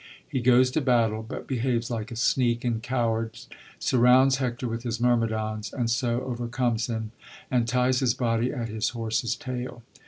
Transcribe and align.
He 0.27 0.41
goes 0.41 0.71
to 0.71 0.81
battle, 0.81 1.21
but 1.21 1.45
behaves 1.45 1.91
like 1.91 2.09
a 2.09 2.15
sneak 2.15 2.63
and 2.63 2.81
coward, 2.81 3.37
surrounds 3.77 4.37
Hector 4.37 4.67
with 4.67 4.81
his 4.81 4.99
myrmidons, 4.99 5.71
and 5.71 5.91
so 5.91 6.21
overcomes 6.23 6.87
him, 6.87 7.11
and 7.51 7.67
ties 7.67 7.99
his 7.99 8.15
body 8.15 8.51
at 8.51 8.67
his 8.67 8.89
horse*s 8.89 9.35
tail. 9.35 9.83